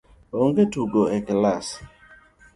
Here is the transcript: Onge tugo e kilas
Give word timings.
Onge 0.41 0.63
tugo 0.73 1.01
e 1.15 1.17
kilas 1.25 1.67